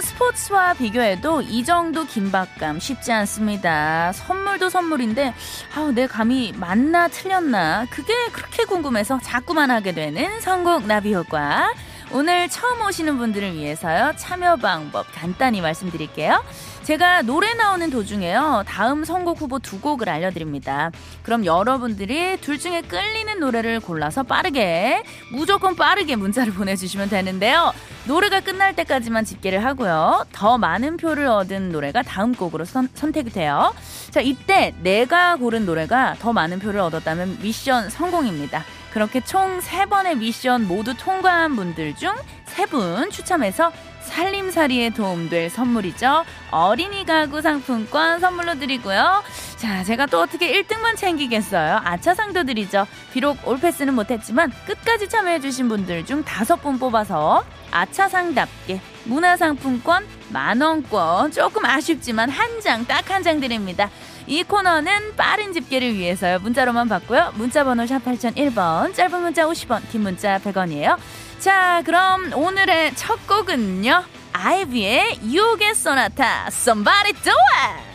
스포츠와 0.21 0.75
비교해도 0.75 1.41
이 1.41 1.65
정도 1.65 2.05
긴박감 2.05 2.79
쉽지 2.79 3.11
않습니다. 3.11 4.11
선물도 4.13 4.69
선물인데, 4.69 5.33
아우, 5.75 5.91
내 5.91 6.05
감이 6.05 6.53
맞나 6.57 7.07
틀렸나, 7.07 7.87
그게 7.89 8.13
그렇게 8.31 8.65
궁금해서 8.65 9.19
자꾸만 9.23 9.71
하게 9.71 9.93
되는 9.93 10.39
선곡 10.41 10.85
나비 10.85 11.15
효과. 11.15 11.73
오늘 12.13 12.49
처음 12.49 12.81
오시는 12.81 13.17
분들을 13.17 13.53
위해서요, 13.53 14.11
참여 14.17 14.57
방법 14.57 15.05
간단히 15.13 15.61
말씀드릴게요. 15.61 16.43
제가 16.83 17.21
노래 17.21 17.53
나오는 17.53 17.89
도중에요. 17.89 18.63
다음 18.67 19.05
선곡 19.05 19.39
후보 19.39 19.59
두 19.59 19.79
곡을 19.79 20.09
알려드립니다. 20.09 20.91
그럼 21.23 21.45
여러분들이 21.45 22.41
둘 22.41 22.59
중에 22.59 22.81
끌리는 22.81 23.39
노래를 23.39 23.79
골라서 23.79 24.23
빠르게, 24.23 25.03
무조건 25.31 25.77
빠르게 25.77 26.17
문자를 26.17 26.51
보내주시면 26.53 27.09
되는데요. 27.09 27.71
노래가 28.05 28.41
끝날 28.41 28.75
때까지만 28.75 29.23
집계를 29.23 29.63
하고요. 29.63 30.25
더 30.33 30.57
많은 30.57 30.97
표를 30.97 31.27
얻은 31.27 31.71
노래가 31.71 32.01
다음 32.01 32.35
곡으로 32.35 32.65
선, 32.65 32.89
선택이 32.93 33.29
돼요. 33.29 33.73
자, 34.09 34.19
이때 34.19 34.73
내가 34.81 35.37
고른 35.37 35.65
노래가 35.65 36.15
더 36.19 36.33
많은 36.33 36.59
표를 36.59 36.81
얻었다면 36.81 37.37
미션 37.41 37.89
성공입니다. 37.89 38.65
그렇게 38.91 39.21
총 39.21 39.59
3번의 39.59 40.17
미션 40.17 40.67
모두 40.67 40.93
통과한 40.95 41.55
분들 41.55 41.95
중 41.95 42.13
3분 42.45 43.11
추첨해서 43.11 43.71
살림살이에 44.01 44.89
도움될 44.89 45.49
선물이죠. 45.49 46.25
어린이 46.49 47.05
가구 47.05 47.41
상품권 47.41 48.19
선물로 48.19 48.55
드리고요. 48.55 49.23
자, 49.55 49.83
제가 49.83 50.07
또 50.07 50.19
어떻게 50.21 50.51
1등만 50.61 50.97
챙기겠어요? 50.97 51.79
아차상도 51.83 52.43
드리죠. 52.43 52.87
비록 53.13 53.47
올패스는 53.47 53.93
못했지만 53.93 54.51
끝까지 54.65 55.07
참여해주신 55.07 55.69
분들 55.69 56.05
중 56.05 56.23
5분 56.25 56.79
뽑아서 56.79 57.45
아차상답게 57.71 58.81
문화상품권 59.05 60.05
만원권 60.29 61.31
조금 61.31 61.65
아쉽지만 61.65 62.29
한 62.29 62.59
장, 62.59 62.85
딱 62.85 63.09
한 63.09 63.23
장 63.23 63.39
드립니다. 63.39 63.89
이 64.31 64.43
코너는 64.43 65.17
빠른 65.17 65.51
집계를 65.51 65.93
위해서요. 65.93 66.39
문자로만 66.39 66.87
받고요. 66.87 67.33
문자번호 67.35 67.85
샵 67.85 68.01
8001번, 68.05 68.93
짧은 68.93 69.21
문자 69.21 69.45
50원, 69.45 69.81
긴 69.91 70.03
문자 70.03 70.39
100원이에요. 70.39 70.97
자, 71.39 71.81
그럼 71.85 72.31
오늘의 72.33 72.95
첫 72.95 73.27
곡은요. 73.27 74.05
아이비의 74.31 75.19
유혹의 75.25 75.75
소나타, 75.75 76.45
Somebody 76.47 77.11
Do 77.21 77.33
It! 77.33 77.90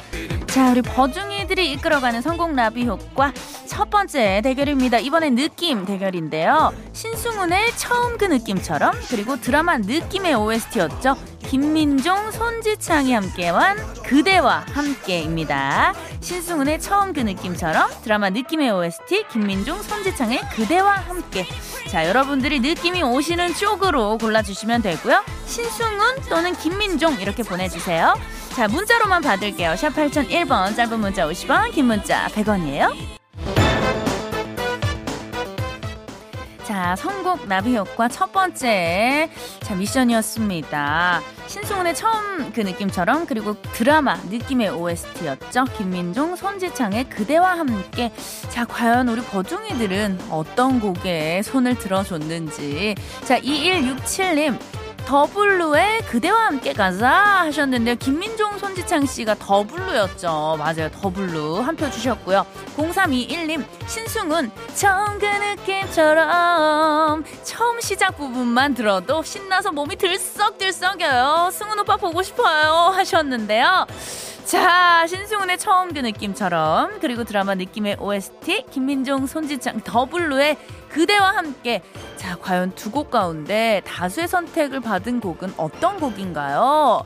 자, 0.56 0.70
우리 0.70 0.80
버중이들이 0.80 1.70
이끌어가는 1.72 2.22
성공 2.22 2.54
나비 2.54 2.86
효과 2.86 3.30
첫 3.66 3.90
번째 3.90 4.40
대결입니다. 4.42 4.96
이번엔 4.96 5.34
느낌 5.34 5.84
대결인데요. 5.84 6.72
신승훈의 6.94 7.76
처음 7.76 8.16
그 8.16 8.24
느낌처럼 8.24 8.94
그리고 9.10 9.38
드라마 9.38 9.76
느낌의 9.76 10.32
OST였죠. 10.32 11.14
김민종, 11.40 12.30
손지창이 12.30 13.12
함께한 13.12 13.76
그대와 14.04 14.64
함께입니다. 14.72 15.92
신승훈의 16.20 16.80
처음 16.80 17.12
그 17.12 17.20
느낌처럼 17.20 17.90
드라마 18.02 18.30
느낌의 18.30 18.70
OST 18.70 19.26
김민종, 19.30 19.82
손지창의 19.82 20.40
그대와 20.54 20.90
함께. 20.90 21.46
자, 21.90 22.08
여러분들이 22.08 22.60
느낌이 22.60 23.02
오시는 23.02 23.52
쪽으로 23.52 24.16
골라주시면 24.16 24.80
되고요. 24.80 25.22
신승훈 25.44 26.22
또는 26.30 26.54
김민종 26.54 27.20
이렇게 27.20 27.42
보내주세요. 27.42 28.14
자, 28.56 28.66
문자로만 28.68 29.20
받을게요. 29.20 29.76
샵 29.76 29.90
8001번, 29.90 30.74
짧은 30.74 30.98
문자 30.98 31.28
50원, 31.28 31.72
긴 31.72 31.84
문자 31.84 32.26
100원이에요. 32.28 32.90
자, 36.64 36.96
선곡 36.96 37.48
나비 37.48 37.76
효과 37.76 38.08
첫 38.08 38.32
번째 38.32 39.30
자 39.60 39.74
미션이었습니다. 39.74 41.20
신승훈의 41.48 41.94
처음 41.94 42.50
그 42.52 42.62
느낌처럼 42.62 43.26
그리고 43.26 43.60
드라마 43.72 44.16
느낌의 44.30 44.70
OST였죠. 44.70 45.64
김민종, 45.76 46.34
손지창의 46.34 47.10
그대와 47.10 47.58
함께 47.58 48.10
자 48.48 48.64
과연 48.64 49.10
우리 49.10 49.20
버둥이들은 49.20 50.18
어떤 50.30 50.80
곡에 50.80 51.42
손을 51.42 51.76
들어줬는지 51.76 52.94
자 53.22 53.38
2167님 53.38 54.58
더블루의 55.06 56.00
그대와 56.02 56.46
함께 56.46 56.72
가자 56.72 57.08
하셨는데요. 57.08 57.94
김민종, 57.96 58.58
손지창 58.58 59.06
씨가 59.06 59.36
더블루였죠. 59.36 60.56
맞아요. 60.58 60.90
더블루 60.90 61.60
한 61.60 61.76
표 61.76 61.88
주셨고요. 61.90 62.44
0321님 62.76 63.64
신승훈 63.86 64.50
처음 64.74 65.18
그 65.18 65.26
느낌처럼 65.26 67.22
처음 67.44 67.80
시작 67.80 68.16
부분만 68.16 68.74
들어도 68.74 69.22
신나서 69.22 69.72
몸이 69.72 69.96
들썩들썩여요. 69.96 71.50
승훈 71.52 71.78
오빠 71.78 71.96
보고 71.96 72.22
싶어요 72.22 72.90
하셨는데요. 72.94 73.86
자, 74.46 75.04
신승훈의 75.08 75.58
처음 75.58 75.92
그 75.92 75.98
느낌처럼 75.98 77.00
그리고 77.00 77.24
드라마 77.24 77.56
느낌의 77.56 77.96
OST 77.98 78.66
김민종, 78.70 79.26
손지창 79.26 79.80
더블루의 79.80 80.56
그대와 80.88 81.34
함께 81.36 81.82
자, 82.16 82.36
과연 82.36 82.72
두 82.76 82.90
곡 82.92 83.10
가운데 83.10 83.82
다수의 83.84 84.28
선택을 84.28 84.78
받은 84.80 85.18
곡은 85.20 85.54
어떤 85.56 85.98
곡인가요? 85.98 87.04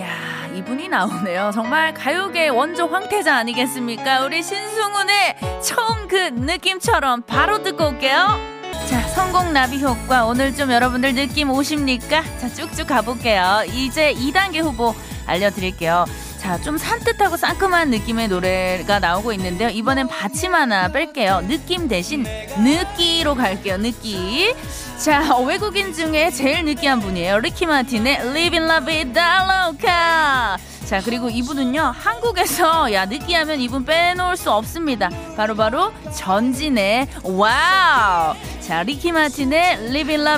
야, 0.00 0.46
이분이 0.54 0.88
나오네요. 0.88 1.50
정말 1.52 1.92
가요계 1.92 2.48
원조 2.48 2.86
황태자 2.86 3.36
아니겠습니까? 3.36 4.24
우리 4.24 4.42
신승훈의 4.42 5.36
처음 5.62 6.08
그 6.08 6.16
느낌처럼 6.16 7.22
바로 7.22 7.62
듣고 7.62 7.88
올게요. 7.88 8.61
자, 8.88 9.00
성공 9.08 9.52
나비 9.52 9.82
효과 9.82 10.24
오늘 10.26 10.54
좀 10.54 10.70
여러분들 10.70 11.14
느낌 11.14 11.50
오십니까? 11.50 12.22
자, 12.38 12.48
쭉쭉 12.48 12.86
가볼게요. 12.86 13.62
이제 13.72 14.14
2단계 14.14 14.60
후보 14.60 14.94
알려드릴게요. 15.26 16.04
자, 16.38 16.60
좀 16.60 16.76
산뜻하고 16.76 17.36
상큼한 17.36 17.90
느낌의 17.90 18.28
노래가 18.28 18.98
나오고 18.98 19.32
있는데요. 19.34 19.68
이번엔 19.68 20.08
받침 20.08 20.54
하나 20.54 20.88
뺄게요. 20.88 21.44
느낌 21.46 21.86
대신 21.86 22.26
느끼로 22.58 23.36
갈게요. 23.36 23.76
느끼. 23.76 24.54
자, 24.98 25.36
외국인 25.38 25.92
중에 25.92 26.30
제일 26.30 26.64
느끼한 26.64 27.00
분이에요. 27.00 27.38
리키 27.38 27.66
마틴의 27.66 28.16
Living 28.16 28.64
La 28.64 28.84
Vida 28.84 29.38
Loca. 29.44 30.56
자, 30.84 31.00
그리고 31.04 31.30
이분은요, 31.30 31.94
한국에서, 31.96 32.92
야, 32.92 33.06
느끼하면 33.06 33.60
이분 33.60 33.84
빼놓을 33.84 34.36
수 34.36 34.50
없습니다. 34.50 35.08
바로바로 35.36 35.92
바로 35.92 36.12
전진의 36.12 37.06
와. 37.22 38.34
자, 38.62 38.84
리키 38.84 39.10
마틴의 39.10 39.90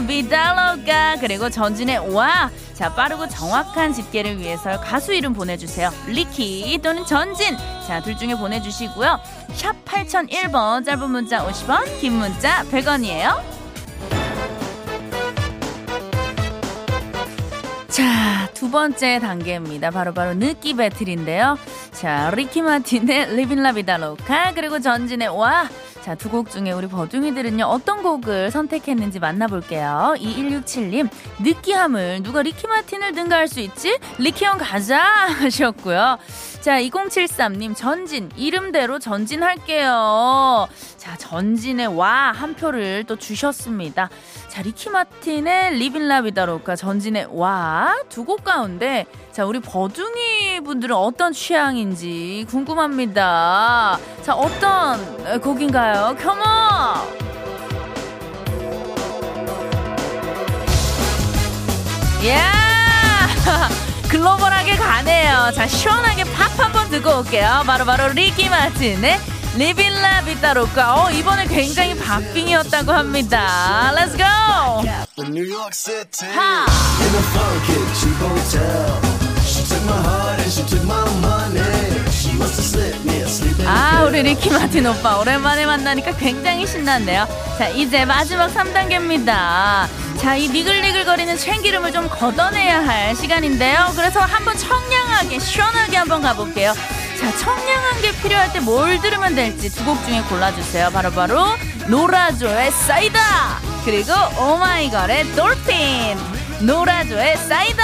Vida 0.06 0.42
Loca. 0.50 1.20
그리고 1.20 1.50
전진의 1.50 2.14
와. 2.14 2.50
자, 2.72 2.94
빠르고 2.94 3.28
정확한 3.28 3.92
집계를 3.92 4.40
위해서 4.40 4.80
가수 4.80 5.12
이름 5.12 5.34
보내주세요. 5.34 5.90
리키 6.06 6.80
또는 6.82 7.04
전진. 7.04 7.56
자, 7.86 8.00
둘 8.00 8.16
중에 8.16 8.34
보내주시고요. 8.34 9.20
샵 9.52 9.84
8001번, 9.84 10.86
짧은 10.86 11.10
문자 11.10 11.46
50원, 11.46 12.00
긴 12.00 12.14
문자 12.14 12.64
100원이에요. 12.64 13.42
자, 17.88 18.48
두 18.54 18.70
번째 18.70 19.20
단계입니다. 19.20 19.90
바로바로 19.90 20.32
바로 20.32 20.38
느끼 20.38 20.74
배틀인데요. 20.74 21.58
자, 21.92 22.32
리키 22.34 22.62
마틴의 22.62 23.36
Livin' 23.36 23.62
La 23.62 23.74
Vida 23.74 23.98
Loca, 23.98 24.52
그리고 24.54 24.80
전진의 24.80 25.28
와. 25.28 25.68
자, 26.04 26.14
두 26.14 26.28
곡 26.28 26.50
중에 26.50 26.70
우리 26.72 26.86
버둥이들은요, 26.86 27.64
어떤 27.64 28.02
곡을 28.02 28.50
선택했는지 28.50 29.20
만나볼게요. 29.20 30.14
2167님, 30.18 31.08
느끼함을 31.40 32.22
누가 32.22 32.42
리키 32.42 32.66
마틴을 32.66 33.12
능가할 33.12 33.48
수 33.48 33.60
있지? 33.60 33.98
리키 34.18 34.44
형 34.44 34.58
가자! 34.58 35.00
하셨고요. 35.40 36.18
자, 36.60 36.78
2073님, 36.78 37.74
전진. 37.74 38.30
이름대로 38.36 38.98
전진할게요. 38.98 40.68
자, 40.98 41.16
전진의 41.16 41.86
와, 41.96 42.32
한 42.32 42.54
표를 42.54 43.04
또 43.04 43.16
주셨습니다. 43.16 44.10
자, 44.54 44.62
리키 44.62 44.88
마틴의 44.88 45.74
Livin' 45.78 46.06
La 46.06 46.19
Vida 46.19 46.44
Loca, 46.44 46.76
전진의 46.76 47.26
와, 47.32 47.92
두 48.08 48.24
곡 48.24 48.44
가운데, 48.44 49.04
자, 49.32 49.44
우리 49.44 49.58
버둥이 49.58 50.60
분들은 50.60 50.94
어떤 50.94 51.32
취향인지 51.32 52.46
궁금합니다. 52.48 53.98
자, 54.22 54.34
어떤 54.36 55.40
곡인가요? 55.40 56.16
Come 56.22 56.35
on! 56.35 56.44
야! 62.28 62.52
글로벌하게 64.08 64.76
가네요. 64.76 65.50
자, 65.52 65.66
시원하게 65.66 66.24
팝 66.32 66.58
한번 66.58 66.88
듣고 66.90 67.18
올게요. 67.18 67.64
바로바로 67.66 67.84
바로 68.04 68.12
리키 68.14 68.48
마틴의 68.48 69.18
Livin' 69.56 70.06
La 70.06 70.22
Vida 70.24 70.60
Loca. 70.60 71.04
어, 71.04 71.10
이번에 71.12 71.46
굉장히 71.46 71.96
박빙이었다고 71.96 72.90
합니다. 72.92 73.92
Let's 73.96 74.16
go! 74.16 74.24
하! 76.26 76.66
아, 83.66 84.02
우리 84.04 84.22
리키 84.22 84.50
마틴 84.50 84.86
오빠. 84.86 85.18
오랜만에 85.20 85.66
만나니까 85.66 86.16
굉장히 86.16 86.66
신났네요. 86.66 87.26
자, 87.58 87.68
이제 87.68 88.04
마지막 88.04 88.52
3단계입니다. 88.52 89.86
자, 90.18 90.36
이 90.36 90.48
니글니글거리는 90.48 91.36
참기름을 91.38 91.92
좀 91.92 92.08
걷어내야 92.08 92.84
할 92.86 93.14
시간인데요. 93.14 93.92
그래서 93.94 94.20
한번 94.20 94.56
청량하게, 94.56 95.38
시원하게 95.38 95.96
한번 95.96 96.22
가볼게요. 96.22 96.74
자, 97.24 97.36
청량한 97.38 98.02
게 98.02 98.12
필요할 98.16 98.52
때 98.52 98.60
뭘 98.60 99.00
들으면 99.00 99.34
될지 99.34 99.70
두 99.70 99.84
곡 99.84 100.04
중에 100.04 100.20
골라주세요. 100.22 100.90
바로바로 100.90 101.34
바로 101.44 101.56
노라조의 101.88 102.70
사이다! 102.70 103.20
그리고 103.84 104.12
오마이걸의 104.38 105.32
돌핀! 105.34 106.18
노라조의 106.60 107.36
사이다! 107.38 107.82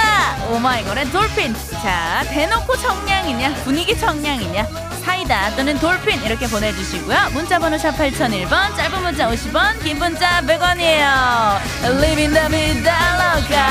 오마이걸의 0.51 1.11
돌핀! 1.11 1.55
자, 1.81 2.23
대놓고 2.29 2.77
청량이냐, 2.77 3.53
분위기 3.63 3.97
청량이냐, 3.97 4.67
사이다 5.05 5.55
또는 5.55 5.77
돌핀 5.79 6.23
이렇게 6.23 6.47
보내주시고요. 6.47 7.29
문자번호 7.33 7.77
샵 7.77 7.91
8001번, 7.97 8.75
짧은 8.77 9.01
문자 9.01 9.29
50원, 9.29 9.83
긴 9.83 9.97
문자 9.97 10.41
100원이에요. 10.41 11.59
Living 11.99 12.33
the 12.33 12.47
vida 12.49 12.95
loca. 13.17 13.65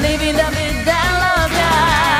Livin' 0.00 0.36
La 0.36 0.50
Vida 0.50 0.98
Loca. 1.22 2.13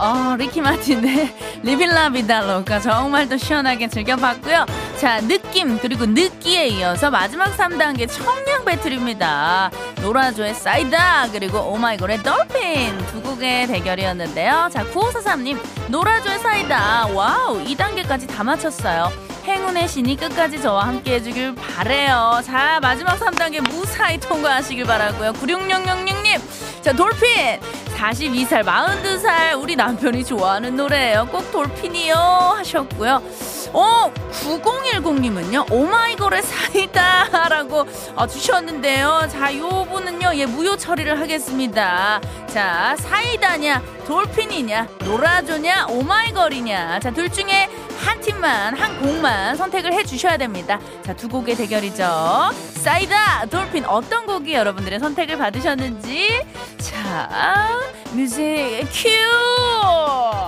어, 0.00 0.34
리키 0.36 0.62
마틴의 0.62 1.60
Livin' 1.62 1.96
La 1.96 2.08
Vida 2.08 2.44
Loca 2.44 2.80
정말 2.80 3.28
또 3.28 3.36
시원하게 3.36 3.88
즐겨봤고요. 3.88 4.64
자, 4.98 5.20
느낌 5.20 5.78
그리고 5.78 6.06
느끼에 6.06 6.68
이어서 6.68 7.10
마지막 7.10 7.54
3단계 7.54 8.08
청량 8.10 8.64
배틀입니다. 8.64 9.70
노라조의 10.00 10.54
사이다 10.54 11.28
그리고 11.32 11.58
오마이걸의 11.58 12.22
Dolphin 12.22 12.96
두 13.08 13.20
곡의 13.20 13.66
대결이었는데요. 13.66 14.70
자, 14.72 14.84
9543님 14.86 15.58
노라조의 15.88 16.38
사이다 16.38 17.08
와우 17.08 17.62
2단계까지 17.62 18.26
다 18.26 18.42
맞췄어요. 18.42 19.12
행운의 19.44 19.88
신이 19.88 20.16
끝까지 20.16 20.62
저와 20.62 20.86
함께 20.86 21.14
해주길 21.14 21.54
바래요. 21.56 22.40
자, 22.44 22.78
마지막 22.80 23.18
3단계 23.18 23.60
무사히 23.60 24.18
통과하시길 24.18 24.84
바라고요. 24.84 25.32
96666님, 25.32 26.40
자, 26.82 26.92
Dolphin! 26.92 27.60
42살, 28.00 28.64
42살 28.64 29.60
우리 29.60 29.76
남편이 29.76 30.24
좋아하는 30.24 30.74
노래예요. 30.74 31.26
꼭 31.30 31.52
Dolphin이요 31.52 32.14
하셨고요. 32.14 33.22
어, 33.72 34.12
9010님은요, 34.32 35.70
오마이걸의 35.70 36.42
사이다 36.42 37.48
라고 37.48 37.86
어, 38.16 38.26
주셨는데요. 38.26 39.28
자, 39.30 39.56
요 39.56 39.86
분은요, 39.90 40.32
예, 40.34 40.46
무효 40.46 40.76
처리를 40.76 41.20
하겠습니다. 41.20 42.20
자, 42.46 42.96
사이다냐, 42.98 43.82
Dolphin이냐, 44.06 44.88
노라조냐, 45.04 45.86
오마이걸이냐. 45.88 47.00
자, 47.00 47.10
둘 47.10 47.30
중에 47.30 47.68
한 48.04 48.20
팀만, 48.20 48.74
한 48.76 48.98
곡만 48.98 49.56
선택을 49.56 49.92
해 49.92 50.04
주셔야 50.04 50.36
됩니다. 50.36 50.80
자, 51.04 51.14
두 51.14 51.28
곡의 51.28 51.56
대결이죠. 51.56 52.50
사이다, 52.74 53.46
Dolphin, 53.46 53.84
어떤 53.84 54.26
곡이 54.26 54.54
여러분들의 54.54 54.98
선택을 54.98 55.36
받으셨는지. 55.36 56.44
자, 56.78 57.78
뮤직 58.12 58.88
큐! 58.92 60.39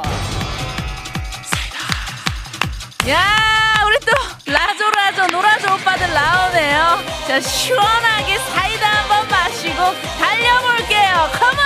야, 3.09 3.83
우리 3.85 3.99
또 4.01 4.13
라조 4.47 4.91
라조 4.91 5.27
노라조 5.27 5.75
오빠들 5.75 6.13
나오네요. 6.15 7.01
자, 7.27 7.41
시원하게 7.41 8.39
사이다 8.39 8.89
한번 8.89 9.29
마시고 9.29 9.77
달려볼게요. 10.21 11.31
컴온! 11.33 11.63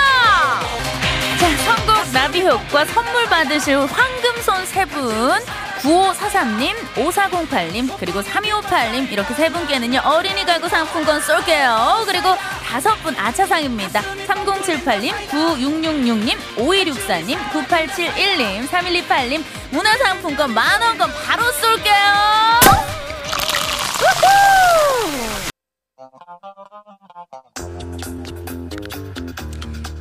자, 1.39 1.57
선곡 1.63 2.11
나비효과 2.11 2.85
선물 2.85 3.25
받으실 3.27 3.77
황금손 3.77 4.65
세 4.65 4.85
분. 4.85 5.39
9543님, 5.77 6.75
5408님, 6.95 7.97
그리고 7.99 8.21
3258님, 8.21 9.11
이렇게 9.11 9.33
세 9.35 9.49
분께는요, 9.49 10.01
어린이 10.03 10.43
가구 10.43 10.67
상품권 10.67 11.21
쏠게요. 11.21 12.03
그리고 12.07 12.35
다섯 12.67 12.93
분 13.01 13.15
아차상입니다. 13.15 14.01
3078님, 14.01 15.13
9666님, 15.29 16.37
5164님, 16.57 17.37
9871님, 17.51 18.67
3128님, 18.67 19.43
문화상품권 19.71 20.53
만원권 20.53 21.09
바로 21.25 21.43
쏠게요! 21.53 21.93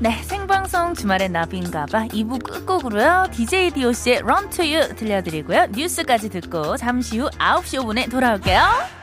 네, 0.01 0.23
생방송 0.25 0.95
주말의 0.95 1.31
나비인가봐 1.31 2.09
2부 2.09 2.43
끝곡으로요. 2.45 3.29
DJ 3.33 3.71
DOC의 3.71 4.19
Run 4.19 4.51
to 4.51 4.65
You 4.65 4.95
들려드리고요. 4.95 5.69
뉴스까지 5.69 6.29
듣고 6.31 6.77
잠시 6.77 7.19
후 7.19 7.31
9시 7.31 7.81
5분에 7.81 8.11
돌아올게요. 8.11 8.96